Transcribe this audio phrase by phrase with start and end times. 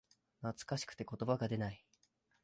[0.41, 1.85] 懐かしくて言葉が出ない